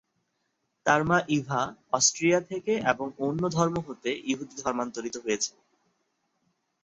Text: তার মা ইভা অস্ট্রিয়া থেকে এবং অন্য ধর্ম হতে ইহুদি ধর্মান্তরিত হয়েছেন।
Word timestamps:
তার 0.85 1.01
মা 1.03 1.17
ইভা 1.29 1.61
অস্ট্রিয়া 1.91 2.39
থেকে 2.41 2.73
এবং 2.85 3.07
অন্য 3.19 3.41
ধর্ম 3.49 3.75
হতে 3.87 4.09
ইহুদি 4.25 4.55
ধর্মান্তরিত 4.63 5.15
হয়েছেন। 5.17 5.57